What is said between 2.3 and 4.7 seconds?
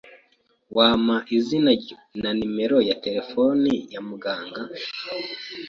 numero ya terefone ya muganga?